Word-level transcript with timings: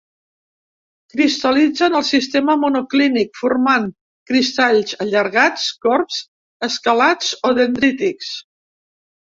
Cristal·litza 1.15 1.85
en 1.89 1.97
el 1.99 2.05
sistema 2.07 2.55
monoclínic, 2.63 3.31
formant 3.43 3.87
cristalls 4.33 4.99
allargats, 5.07 5.71
corbs, 5.87 6.27
escalats 6.71 7.33
o 7.45 7.55
dendrítics. 7.63 8.37